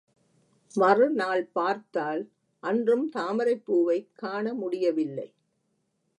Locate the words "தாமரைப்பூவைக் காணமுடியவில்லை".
3.15-5.29